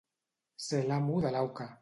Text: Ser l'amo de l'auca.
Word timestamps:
Ser 0.69 0.81
l'amo 0.87 1.21
de 1.27 1.35
l'auca. 1.37 1.71